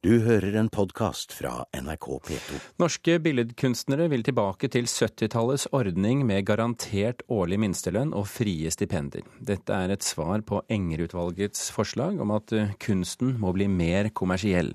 [0.00, 2.58] Du hører en podkast fra NRK P2.
[2.80, 9.26] Norske billedkunstnere vil tilbake til 70-tallets ordning med garantert årlig minstelønn og frie stipender.
[9.44, 14.72] Dette er et svar på Enger-utvalgets forslag om at eh, kunsten må bli mer kommersiell.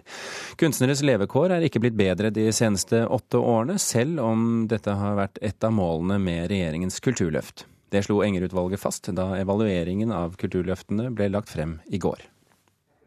[0.62, 5.42] Kunstneres levekår er ikke blitt bedre de seneste åtte årene, selv om dette har vært
[5.42, 7.66] et av målene med regjeringens kulturløft.
[7.90, 12.22] Det slo Enger-utvalget fast da evalueringen av kulturløftene ble lagt frem i går.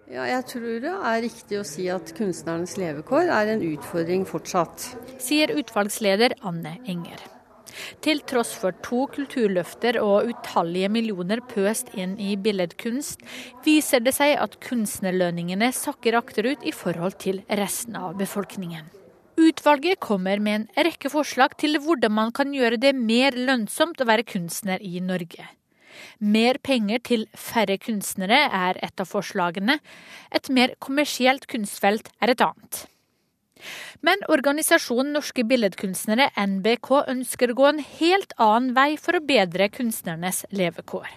[0.09, 4.87] Ja, jeg tror det er riktig å si at kunstnernes levekår er en utfordring fortsatt.
[5.21, 7.21] Sier utvalgsleder Anne Enger.
[8.01, 13.21] Til tross for to kulturløfter og utallige millioner pøst inn i billedkunst,
[13.67, 18.89] viser det seg at kunstnerlønningene sakker akterut i forhold til resten av befolkningen.
[19.39, 24.09] Utvalget kommer med en rekke forslag til hvordan man kan gjøre det mer lønnsomt å
[24.09, 25.45] være kunstner i Norge.
[26.19, 29.79] Mer penger til færre kunstnere er et av forslagene.
[30.35, 32.85] Et mer kommersielt kunstfelt er et annet.
[34.07, 39.67] Men organisasjonen Norske Billedkunstnere, NBK, ønsker å gå en helt annen vei for å bedre
[39.75, 41.09] kunstnernes levekår.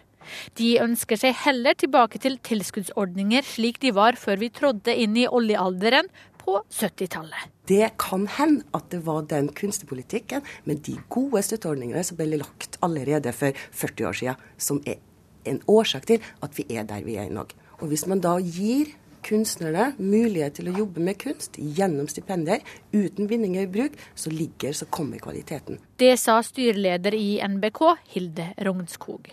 [0.57, 5.27] De ønsker seg heller tilbake til tilskuddsordninger slik de var før vi trådte inn i
[5.27, 6.09] oljealderen
[6.45, 7.51] på 70-tallet.
[7.69, 12.79] Det kan hende at det var den kunstnerpolitikken med de gode støtteordningene som ble lagt
[12.85, 14.99] allerede for 40 år siden, som er
[15.45, 17.53] en årsak til at vi er der vi er i dag.
[17.81, 18.93] Og Hvis man da gir
[19.25, 24.73] kunstnerne mulighet til å jobbe med kunst gjennom stipendier, uten vinninger i bruk, så ligger,
[24.73, 25.79] så kommer kvaliteten.
[26.01, 27.83] Det sa styreleder i NBK,
[28.15, 29.29] Hilde Rognskog.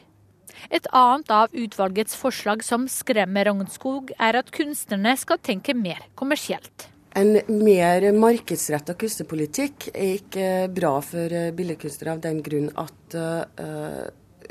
[0.75, 6.89] Et annet av utvalgets forslag som skremmer Rognskog, er at kunstnerne skal tenke mer kommersielt.
[7.19, 14.05] En mer markedsretta kunstnerpolitikk er ikke bra for eh, billedkunstnere av den grunn at uh,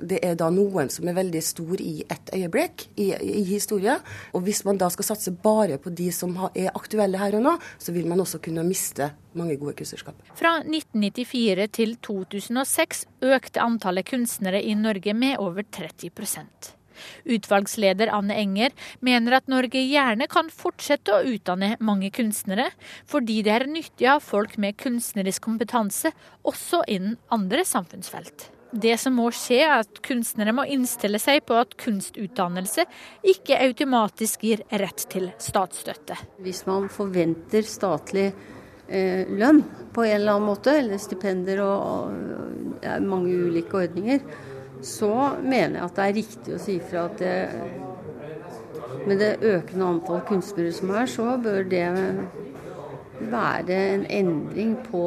[0.04, 3.96] det er da noen som er veldig stor i ett øyeblikk i, i historie.
[4.36, 7.56] Og hvis man da skal satse bare på de som er aktuelle her og nå,
[7.80, 10.20] så vil man også kunne miste mange gode kunstnerskap.
[10.38, 16.12] Fra 1994 til 2006 økte antallet kunstnere i Norge med over 30
[17.26, 18.76] Utvalgsleder Anne Enger
[19.06, 22.70] mener at Norge gjerne kan fortsette å utdanne mange kunstnere,
[23.08, 26.14] fordi det er nyttig av folk med kunstnerisk kompetanse
[26.48, 28.52] også innen andre samfunnsfelt.
[28.72, 32.84] Det som må skje, er at kunstnere må innstille seg på at kunstutdannelse
[33.32, 36.18] ikke automatisk gir rett til statsstøtte.
[36.44, 39.64] Hvis man forventer statlig eh, lønn
[39.96, 42.12] på en eller annen måte, eller stipender og,
[42.84, 44.20] og mange ulike ordninger,
[44.88, 45.12] så
[45.44, 47.36] mener jeg at det er riktig å si fra at det,
[49.08, 51.86] med det økende antall kunstnere som er, så bør det
[53.32, 55.06] være en endring på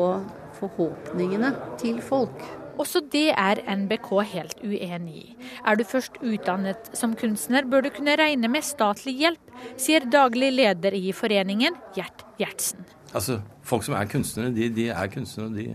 [0.61, 2.43] forhåpningene til folk.
[2.81, 5.35] Også det er NBK helt uenig i.
[5.69, 10.49] Er du først utdannet som kunstner, bør du kunne regne med statlig hjelp, sier daglig
[10.55, 12.87] leder i foreningen, Gjert Gjertsen.
[13.13, 15.67] Altså, Folk som er kunstnere, de, de er kunstnere, de,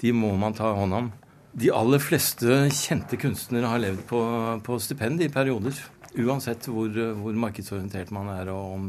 [0.00, 1.10] de må man ta hånd om.
[1.54, 4.20] De aller fleste kjente kunstnere har levd på,
[4.66, 5.76] på stipend i perioder.
[6.18, 8.88] Uansett hvor, hvor, markedsorientert man er og om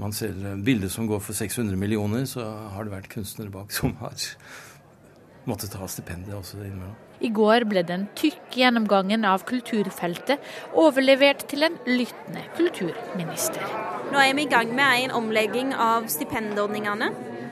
[0.00, 3.96] man ser bilder som går for 600 millioner, så har det vært kunstnere bak som
[4.00, 4.14] har
[5.50, 6.94] måttet ta stipendet også innimellom.
[7.20, 10.40] I går ble den tykke gjennomgangen av kulturfeltet
[10.78, 13.66] overlevert til en lyttende kulturminister.
[14.14, 17.10] Nå er vi i gang med en omlegging av stipendordningene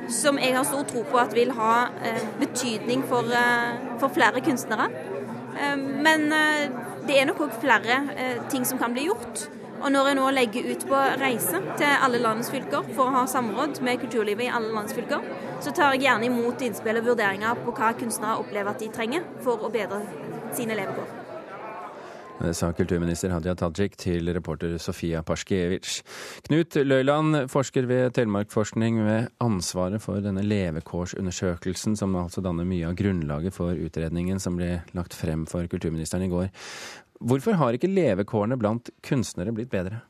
[0.08, 4.40] som jeg har stor tro på at vil ha eh, betydning for, eh, for flere
[4.44, 4.88] kunstnere.
[5.58, 6.28] Eh, men
[7.08, 8.02] det er nok òg flere
[8.52, 9.48] ting som kan bli gjort.
[9.78, 13.26] Og når jeg nå legger ut på reise til alle landets fylker for å ha
[13.30, 15.22] samråd med kulturlivet i alle landets fylker,
[15.62, 19.22] så tar jeg gjerne imot innspill og vurderinger på hva kunstnere opplever at de trenger
[19.44, 20.02] for å bedre
[20.58, 20.97] sine levekår.
[22.38, 26.04] Det sa kulturminister Hadia Tajik til reporter Sofia Paskiewicz.
[26.46, 32.94] Knut Løyland, forsker ved Telemarkforskning med ansvaret for denne levekårsundersøkelsen, som altså danner mye av
[33.00, 36.52] grunnlaget for utredningen som ble lagt frem for kulturministeren i går.
[37.18, 40.04] Hvorfor har ikke levekårene blant kunstnere blitt bedre?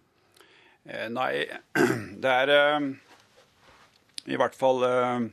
[0.84, 1.46] Eh, nei,
[2.22, 2.90] det er eh,
[4.28, 5.28] i hvert fall eh,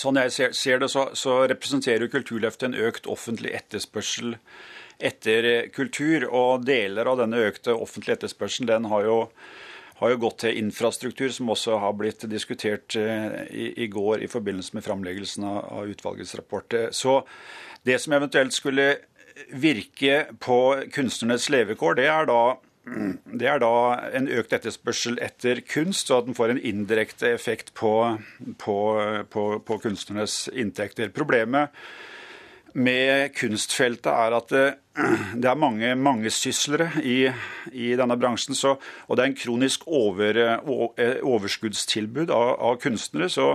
[0.00, 4.38] Sånn jeg ser det, så, så representerer Kulturløftet en økt offentlig etterspørsel
[4.98, 6.28] etter kultur.
[6.30, 9.18] Og deler av denne økte offentlige etterspørselen den har jo,
[10.00, 14.30] har jo gått til infrastruktur, som også har blitt diskutert eh, i, i går i
[14.30, 16.78] forbindelse med framleggelsen av, av utvalgets rapport.
[16.90, 17.22] Så
[17.84, 18.94] det som eventuelt skulle
[19.50, 20.58] virke på
[20.94, 22.42] kunstnernes levekår, det er da
[23.40, 23.74] det er da
[24.16, 27.94] en økt etterspørsel etter kunst, så at den får en indirekte effekt på,
[28.60, 28.78] på,
[29.32, 31.12] på, på kunstnernes inntekter.
[31.14, 31.72] Problemet
[32.74, 34.64] med kunstfeltet, er at det,
[35.42, 37.18] det er mange mangesyslere i,
[37.72, 38.56] i denne bransjen.
[38.58, 38.76] Så,
[39.06, 40.40] og det er en kronisk over,
[41.22, 43.30] overskuddstilbud av, av kunstnere.
[43.32, 43.48] Så,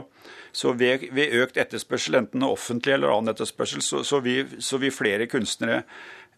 [0.52, 5.30] så ved, ved, økt etterspørsel, enten offentlig eller annen etterspørsel, så, så, vil, vil flere
[5.32, 5.84] kunstnere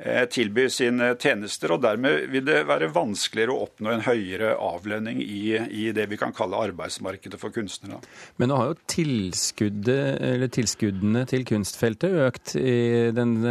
[0.01, 5.21] Eh, tilbyr sine tjenester, og dermed vil det være vanskeligere å oppnå en høyere avlønning
[5.21, 8.01] i, i det vi kan kalle arbeidsmarkedet for kunstnere.
[8.41, 13.45] Men nå har jo tilskuddene til kunstfeltet økt i den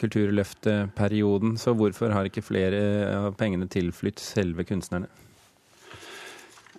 [0.00, 1.54] kulturløfteperioden.
[1.62, 5.06] så hvorfor har ikke flere av pengene tilflytt selve kunstnerne?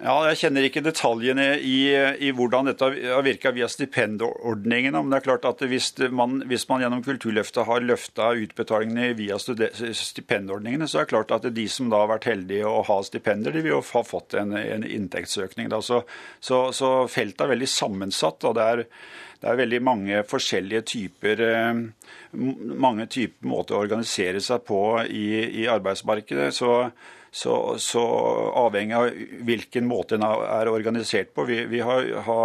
[0.04, 1.78] Ja, Jeg kjenner ikke detaljene i,
[2.20, 5.00] i hvordan dette har virka via stipendordningene.
[5.00, 9.40] Men det er klart at hvis man, hvis man gjennom Kulturløftet har løfta utbetalingene via
[9.40, 13.56] stipendordningene, så er det klart at de som da har vært heldige å ha stipender,
[13.56, 15.72] de vil jo ha fått en, en inntektsøkning.
[15.80, 16.02] Så,
[16.44, 18.44] så, så, feltet er veldig sammensatt.
[18.44, 18.84] og det er,
[19.42, 21.84] det er veldig mange forskjellige typer eh,
[22.86, 25.28] mange typer måter å organisere seg på i,
[25.64, 26.50] i arbeidsmarkedet.
[26.56, 26.72] Så
[27.36, 28.02] så, så,
[28.56, 29.10] avhengig av
[29.44, 31.44] hvilken måte en er organisert på.
[31.50, 32.44] Vi, vi, har, ha,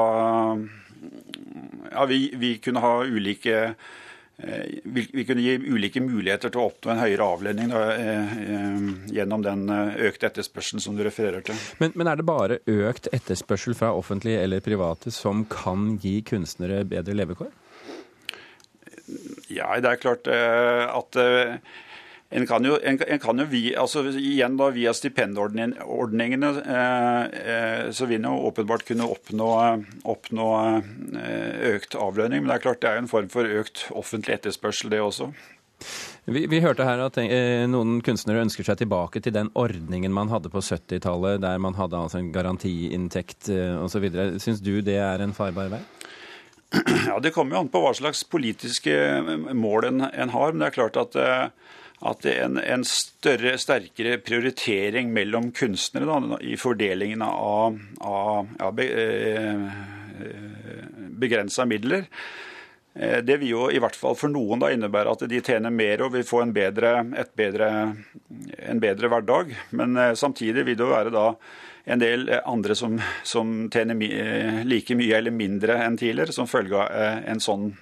[1.93, 3.61] ja, vi, vi kunne ha ulike
[4.43, 8.89] eh, vi kunne gi ulike muligheter til å oppnå en høyere avledning da, eh, eh,
[9.17, 11.59] gjennom den økte etterspørselen som du refererer til.
[11.83, 16.83] Men, men, er det bare økt etterspørsel fra offentlige eller private som kan gi kunstnere
[16.89, 17.53] bedre levekår?
[19.51, 21.17] Ja, det er klart at
[22.31, 27.23] en kan jo, en, en kan jo vi, altså igjen da via stipendordningene eh,
[27.55, 29.49] eh, så vil en åpenbart kunne oppnå,
[30.07, 30.51] oppnå
[31.19, 32.45] eh, økt avlønning.
[32.45, 35.33] Men det er klart det er en form for økt offentlig etterspørsel, det også.
[36.31, 40.31] Vi, vi, hørte her at eh, noen kunstnere ønsker seg tilbake til den ordningen man
[40.31, 44.07] hadde på 70-tallet, der man hadde altså en garantiinntekt eh, osv.
[44.39, 45.83] Syns du det er en farbar vei?
[47.09, 48.95] Ja, Det kommer jo an på hva slags politiske
[49.59, 50.53] mål en, en har.
[50.53, 56.39] Men det er klart at eh, at en, en større, sterkere prioritering mellom kunstnere da,
[56.41, 59.59] i fordelingen av, av ja, be, eh,
[61.21, 62.07] begrensa midler.
[62.95, 66.07] Eh, det vil jo i hvert fall for noen da innebære at de tjener mer
[66.07, 67.05] og vil få en bedre,
[67.37, 67.69] bedre,
[68.65, 69.53] en bedre hverdag.
[69.77, 71.27] Men eh, samtidig vil det jo være da
[71.91, 77.25] en del andre som, som tjener like mye eller mindre enn tidligere, som følge av
[77.33, 77.73] en sånn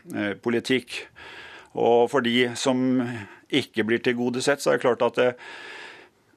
[0.40, 1.02] politikk.
[1.78, 2.78] Og for de som
[3.48, 5.28] ikke blir tilgodesett, så er det klart at det,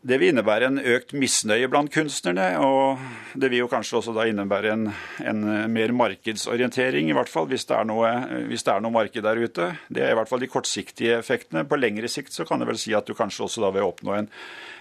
[0.02, 2.48] det vil innebære en økt misnøye blant kunstnerne.
[2.64, 4.88] Og det vil jo kanskje også da innebære en,
[5.30, 5.44] en
[5.74, 8.10] mer markedsorientering, i hvert fall hvis det, noe,
[8.50, 9.70] hvis det, er noe, marked der ute.
[9.94, 11.68] Det er i hvert fall de kortsiktige effektene.
[11.70, 14.18] På lengre sikt så kan det vel si at du kanskje også da vil oppnå
[14.18, 14.32] en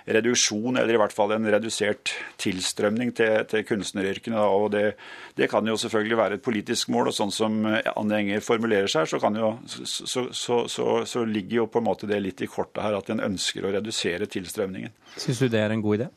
[0.07, 4.41] reduksjon, eller i hvert fall en redusert tilstrømning til, til kunstneryrkene.
[4.41, 4.85] Og det,
[5.39, 9.11] det, kan jo selvfølgelig være et politisk mål, og sånn som Anne Enger formulerer seg,
[9.11, 12.99] så, jo, så, så, så ligger jo på en måte det litt i kortet her
[12.99, 14.95] at en ønsker å redusere tilstrømningen.
[15.21, 16.11] Syns du det er en god idé?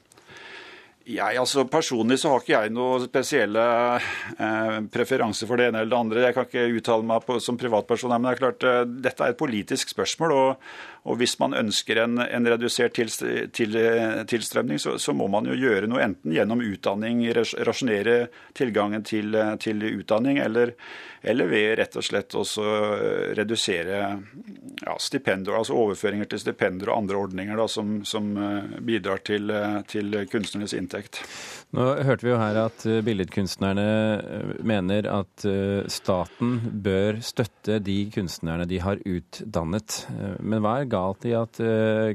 [1.04, 3.64] Jeg, altså Personlig så har ikke jeg noe spesielle
[4.00, 6.22] eh, preferanse for det ene eller det andre.
[6.24, 9.34] Jeg kan ikke uttale meg på, som privatperson, men det er klart, eh, dette er
[9.34, 10.32] et politisk spørsmål.
[10.32, 13.10] og og Hvis man ønsker en, en redusert til,
[13.52, 13.76] til,
[14.30, 19.84] tilstrømning, så, så, må man jo gjøre noe enten gjennom utdanning, rasjonere tilgangen til, til
[19.90, 20.72] utdanning, eller,
[21.20, 22.64] eller, ved rett og slett også
[23.36, 24.00] redusere
[24.80, 29.52] ja, stipender, altså overføringer til stipender og andre ordninger da, som, som eh, bidrar til,
[29.92, 31.20] til kunstnernes inntekt.
[31.74, 33.86] Nå hørte vi jo her at eh, billedkunstnerne
[34.22, 35.46] eh, mener at
[35.90, 40.00] staten bør støtte de kunstnerne de har utdannet.
[40.40, 41.58] Men hva er galt i at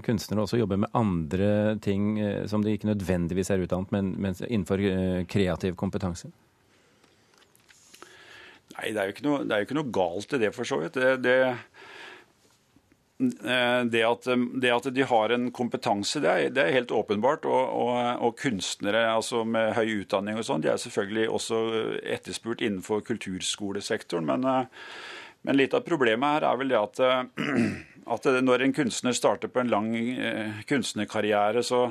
[0.06, 1.50] kunstnere også jobber med andre
[1.82, 2.14] ting
[2.50, 4.84] som de ikke nødvendigvis er utdannet, men, men innenfor
[5.30, 6.30] kreativ kompetanse?
[8.78, 10.94] Nei, det er, noe, det er, jo ikke noe, galt i det, for så vidt.
[10.94, 11.38] Det, det,
[13.18, 14.26] det, at,
[14.62, 17.48] det, at, de har en kompetanse, det er, det er helt åpenbart.
[17.50, 21.62] Og, og, og, kunstnere altså med høy utdanning og sånn, de er selvfølgelig også
[22.02, 24.28] etterspurt innenfor kulturskolesektoren.
[24.28, 24.68] Men,
[25.42, 27.02] men litt av problemet her er vel det at
[28.14, 31.88] at når en kunstner starter på en lang eh, kunstnerkarriere, så,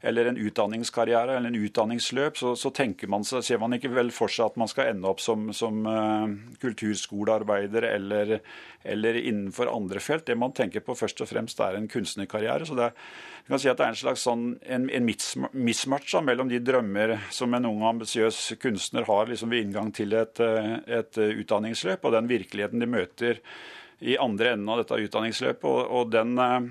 [0.00, 4.12] eller en utdanningskarriere eller en utdanningsløp, så, så tenker man seg, ser man ikke vel
[4.14, 6.24] for seg at man skal ende opp som, som uh,
[6.62, 8.38] kulturskolearbeider eller,
[8.80, 10.24] eller, innenfor andre felt.
[10.30, 12.64] Det man tenker på først og fremst er en kunstnerkarriere.
[12.64, 13.10] så det er,
[13.50, 15.10] kan si at det er en slags sånn, en, en
[15.52, 20.40] mismatch mellom de drømmer som en ung ambisiøs kunstner har liksom ved inngang til et,
[20.44, 23.42] eh, et utdanningsløp, og den virkeligheten de møter
[24.00, 25.66] i andre enden av dette utdanningsløpet.
[25.68, 26.70] og, og den eh,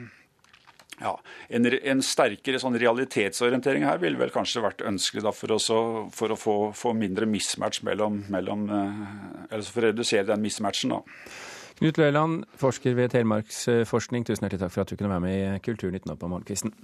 [0.99, 1.13] ja,
[1.47, 5.77] en, en, sterkere sånn realitetsorientering her ville vel kanskje vært ønskelig da, for, også,
[6.15, 9.05] for, å få, få, mindre mismatch mellom, mellom eh,
[9.49, 10.97] Eller for å redusere den mismatchen.
[10.97, 11.03] da.
[11.79, 15.61] Knut Løiland, forsker ved Telemarksforskning, tusen hjertelig takk for at du kunne være med i
[15.63, 16.75] Kulturnytt nå på morgenkvisten.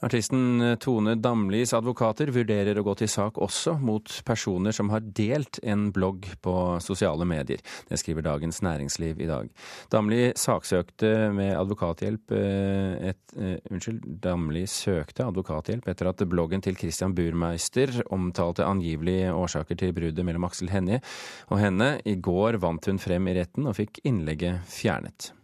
[0.00, 5.58] Artisten Tone Damlis advokater vurderer å gå til sak også mot personer som har delt
[5.60, 7.60] en blogg på sosiale medier.
[7.88, 9.50] Det skriver Dagens Næringsliv i dag.
[9.92, 16.78] Damli saksøkte med advokathjelp eh, et, uh, Unnskyld, Damli søkte advokathjelp etter at bloggen til
[16.80, 21.02] Christian Burmeister omtalte angivelige årsaker til bruddet mellom Aksel Hennie
[21.50, 21.92] og henne.
[22.08, 25.34] I går vant hun frem i retten og fikk innlegget fjernet.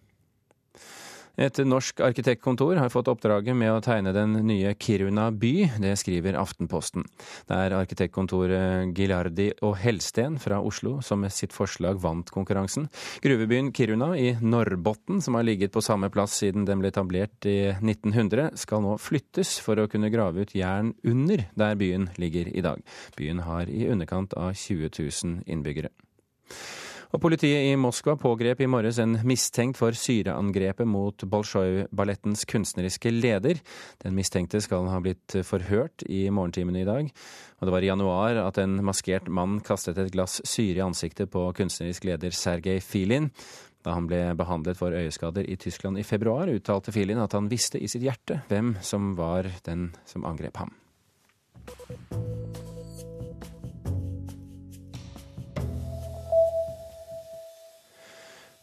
[1.37, 5.53] Et norsk arkitektkontor har fått oppdraget med å tegne den nye Kiruna by.
[5.83, 7.05] Det skriver Aftenposten.
[7.45, 12.89] Det er arkitektkontoret Gilardi og Helsten fra Oslo som med sitt forslag vant konkurransen.
[13.21, 17.59] Gruvebyen Kiruna i Norrbotten, som har ligget på samme plass siden den ble etablert i
[17.83, 22.65] 1900, skal nå flyttes for å kunne grave ut jern under der byen ligger i
[22.65, 22.81] dag.
[23.21, 25.93] Byen har i underkant av 20 000 innbyggere.
[27.15, 33.61] Og politiet i Moskva pågrep i morges en mistenkt for syreangrepet mot Bolsjoj-ballettens kunstneriske leder.
[34.03, 37.13] Den mistenkte skal ha blitt forhørt i morgentimene i dag.
[37.61, 41.31] Og det var i januar at en maskert mann kastet et glass syre i ansiktet
[41.33, 43.31] på kunstnerisk leder Sergej Filin.
[43.87, 47.79] Da han ble behandlet for øyeskader i Tyskland i februar, uttalte Filin at han visste
[47.79, 50.75] i sitt hjerte hvem som var den som angrep ham.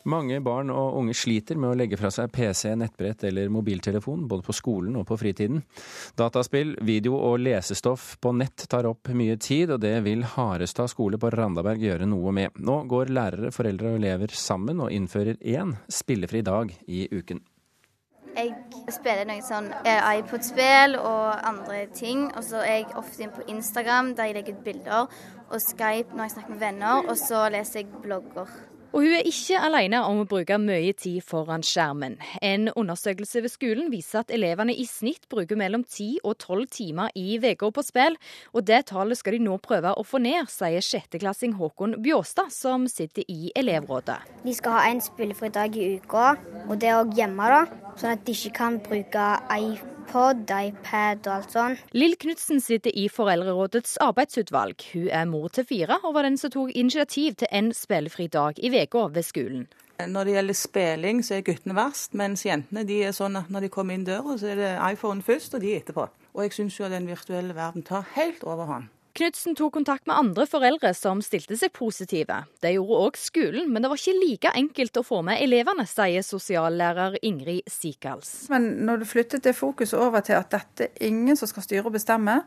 [0.04, 4.44] Mange barn og unge sliter med å legge fra seg PC, nettbrett eller mobiltelefon, både
[4.44, 5.62] på skolen og på fritiden.
[6.20, 11.20] Dataspill, video og lesestoff på nett tar opp mye tid, og det vil Harestad skole
[11.22, 12.60] på Randaberg gjøre noe med.
[12.60, 17.40] Nå går lærere, foreldre og elever sammen og innfører én spillefri dag i uken.
[18.34, 18.52] Jeg
[18.92, 22.26] spiller noe sånn iPod-spill og andre ting.
[22.34, 25.18] Og så er jeg ofte inne på Instagram der jeg legger ut bilder,
[25.48, 28.50] og Skype når jeg snakker med venner, og så leser jeg blogger.
[28.94, 32.20] Og hun er ikke alene om å bruke mye tid foran skjermen.
[32.46, 37.10] En undersøkelse ved skolen viser at elevene i snitt bruker mellom 10 og 12 timer
[37.18, 38.20] i uka på spill,
[38.54, 42.86] og det tallet skal de nå prøve å få ned, sier sjetteklassing Håkon Bjåstad, som
[42.86, 44.20] sitter i elevrådet.
[44.46, 46.36] De skal ha en spillefri dag i uka,
[46.68, 51.34] og det er òg hjemme, da, sånn at de ikke kan bruke iPod, iPad og
[51.36, 51.84] alt sånt.
[51.96, 54.84] Lill Knutsen sitter i Foreldrerådets arbeidsutvalg.
[54.94, 58.60] Hun er mor til fire, og var den som tok initiativ til en spillefri dag
[58.60, 59.68] i uka ved skolen.
[60.08, 63.68] Når det gjelder spilling, så er guttene verst, mens jentene de er sånn at når
[63.68, 66.08] de kommer inn døra, så er det iPhone først, og de etterpå.
[66.34, 68.90] Og jeg syns jo at den virtuelle verden tar helt overhånd.
[69.14, 72.40] Knutsen tok kontakt med andre foreldre som stilte seg positive.
[72.66, 76.26] Det gjorde òg skolen, men det var ikke like enkelt å få med elevene, sier
[76.26, 78.32] sosiallærer Ingrid Sikals.
[78.50, 81.86] Men når du flyttet det fokuset over til at dette er ingen som skal styre
[81.92, 82.40] og bestemme,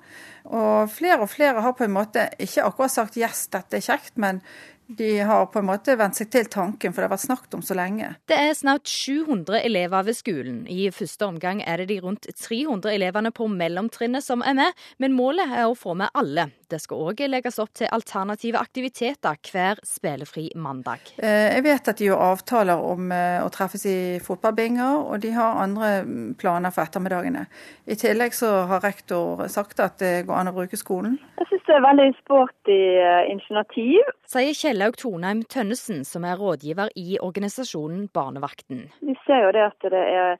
[0.51, 4.17] og flere og flere har på en måte ikke akkurat sagt yes, dette er kjekt,
[4.19, 4.43] men
[4.87, 7.63] de har på en måte vent seg til tanken, for det har vært snakket om
[7.65, 8.13] så lenge.
[8.31, 10.61] Det er snart 700 elever ved skolen.
[10.71, 15.17] I første omgang er det de rundt 300 elevene på mellomtrinnet som er med, men
[15.17, 16.49] målet er å få med alle.
[16.67, 21.13] Det skal òg legges opp til alternative aktiviteter hver spillefri mandag.
[21.19, 25.31] Eh, jeg vet at de gjør avtaler om eh, å treffes i fotballbinger, og de
[25.37, 27.47] har andre mm, planer for ettermiddagene.
[27.87, 31.21] I tillegg så har rektor sagt at det går an å bruke skolen.
[31.39, 34.11] Jeg syns det er veldig sporty eh, initiativ.
[34.27, 38.91] Sier Kjellaug Tonheim Tønnesen, som er rådgiver i organisasjonen Barnevakten.
[39.01, 40.35] Vi ser jo det at det er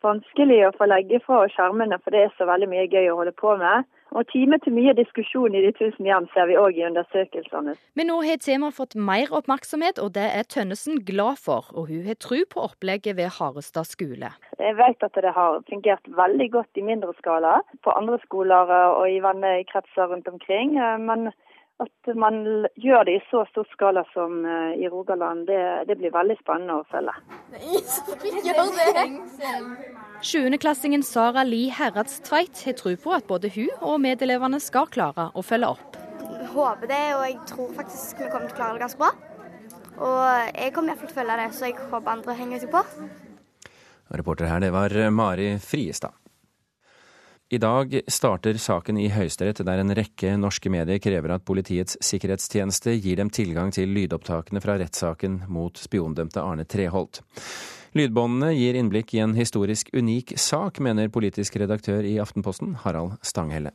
[0.00, 3.34] vanskelig å få legge fra skjermene, for det er så veldig mye gøy å holde
[3.36, 3.84] på med.
[4.16, 7.76] Og time til mye diskusjon i de tusen hjem ser vi òg i undersøkelsene.
[8.00, 11.68] Men nå har temaet fått mer oppmerksomhet, og det er Tønnesen glad for.
[11.76, 14.32] Og hun har tro på opplegget ved Harestad skole.
[14.56, 19.04] Jeg vet at det har fungert veldig godt i mindre skala på andre skoler og
[19.04, 20.80] i vennekretser rundt omkring.
[20.80, 21.34] Men
[21.80, 26.12] at man gjør det i så stor skala som eh, i Rogaland, det, det blir
[26.14, 27.14] veldig spennende å følge.
[30.22, 35.44] Sjuendeklassingen Sara Li Herradstveit har tro på at både hun og medelevene skal klare å
[35.46, 35.98] følge opp.
[36.22, 39.12] Jeg håper det, og jeg tror faktisk vi kommer til å klare det ganske bra.
[40.02, 40.24] Og
[40.56, 42.86] jeg kommer iallfall til å følge det, så jeg håper andre henger seg på.
[44.12, 46.21] Reporter her, det var Mari Friestad.
[47.52, 52.94] I dag starter saken i Høyesterett, der en rekke norske medier krever at Politiets sikkerhetstjeneste
[52.96, 57.20] gir dem tilgang til lydopptakene fra rettssaken mot spiondømte Arne Treholt.
[57.92, 63.74] Lydbåndene gir innblikk i en historisk unik sak, mener politisk redaktør i Aftenposten, Harald Stanghelle.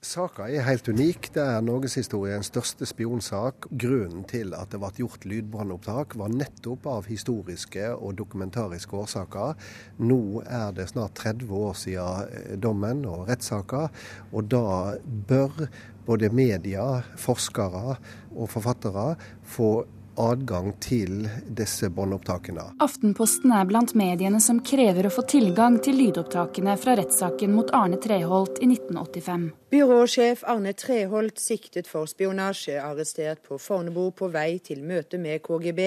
[0.00, 1.26] Saka er helt unik.
[1.34, 3.66] Det er norgeshistoriens største spionsak.
[3.82, 9.60] Grunnen til at det ble gjort lydbåndopptak, var nettopp av historiske og dokumentariske årsaker.
[10.00, 13.90] Nå er det snart 30 år siden eh, dommen og rettssaka,
[14.32, 15.66] og da bør
[16.08, 17.98] både media, forskere
[18.32, 19.84] og forfattere få
[20.20, 22.66] adgang til disse båndopptakene.
[22.84, 27.98] Aftenposten er blant mediene som krever å få tilgang til lydopptakene fra rettssaken mot Arne
[28.02, 29.48] Treholt i 1985.
[29.72, 35.86] Byråsjef Arne Treholt siktet for spionasje, arrestert på Fornebu på vei til møte med KGB.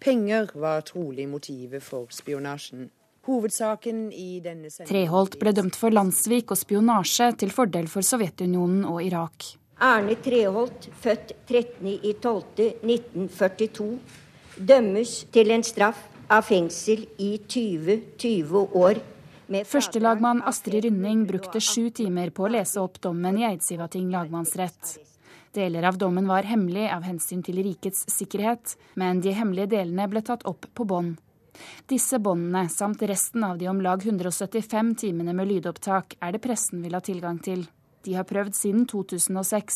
[0.00, 2.88] Penger var trolig motivet for spionasjen.
[3.28, 9.02] Hovedsaken i denne Treholt ble dømt for landssvik og spionasje til fordel for Sovjetunionen og
[9.04, 9.50] Irak.
[9.78, 14.02] Arne Treholt, født 13.12.1942,
[14.58, 18.98] dømmes til en straff av fengsel i 20-20 år.
[19.48, 24.98] Førstelagmann Astrid Rynning brukte sju timer på å lese opp dommen i Eidsivating lagmannsrett.
[25.54, 30.20] Deler av dommen var hemmelig av hensyn til rikets sikkerhet, men de hemmelige delene ble
[30.26, 31.16] tatt opp på bånd.
[31.86, 36.82] Disse båndene, samt resten av de om lag 175 timene med lydopptak, er det pressen
[36.82, 37.68] vil ha tilgang til.
[38.08, 39.74] De har prøvd siden 2006.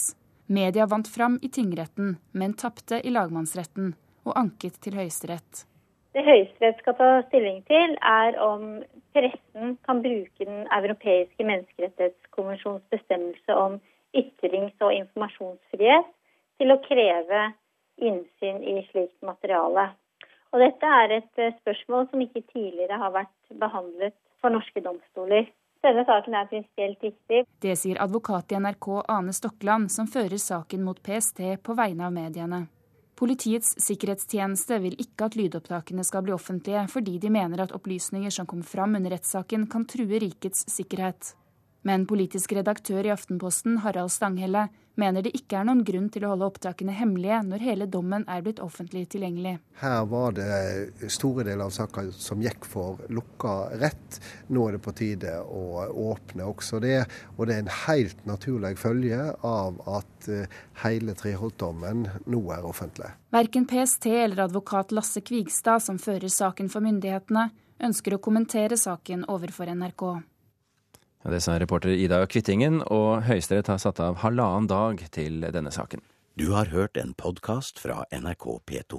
[0.49, 3.91] Media vant fram i tingretten, men tapte i lagmannsretten
[4.25, 5.67] og anket til Høyesterett.
[6.17, 8.65] Det Høyesterett skal ta stilling til, er om
[9.13, 13.79] pressen kan bruke Den europeiske menneskerettighetskonvensjons bestemmelse om
[14.17, 16.09] ytrings- og informasjonsfrihet
[16.57, 17.47] til å kreve
[18.01, 19.91] innsyn i slikt materiale.
[20.57, 25.53] Og dette er et eh, spørsmål som ikke tidligere har vært behandlet for norske domstoler.
[25.83, 27.41] Denne saken er prinsipielt viktig.
[27.59, 32.15] Det sier advokat i NRK Ane Stokkeland, som fører saken mot PST på vegne av
[32.15, 32.61] mediene.
[33.19, 38.47] Politiets sikkerhetstjeneste vil ikke at lydopptakene skal bli offentlige, fordi de mener at opplysninger som
[38.47, 41.35] kom fram under rettssaken kan true rikets sikkerhet.
[41.83, 46.33] Men politisk redaktør i Aftenposten, Harald Stanghelle, mener det ikke er noen grunn til å
[46.33, 49.57] holde opptakene hemmelige når hele dommen er blitt offentlig tilgjengelig.
[49.81, 54.21] Her var det store deler av saka som gikk for lukka rett.
[54.53, 57.01] Nå er det på tide å åpne også det.
[57.37, 63.11] Og det er en helt naturlig følge av at eh, hele Treholt-dommen nå er offentlig.
[63.33, 67.49] Verken PST eller advokat Lasse Kvigstad, som fører saken for myndighetene,
[67.83, 70.05] ønsker å kommentere saken overfor NRK.
[71.23, 76.03] Det sa reporter Ida Kvittingen, og Høyesterett har satt av halvannen dag til denne saken.
[76.35, 78.99] Du har hørt en podkast fra NRK P2.